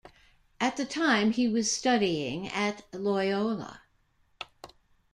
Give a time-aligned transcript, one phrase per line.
[0.59, 3.81] At the time, he was studying at Loyola.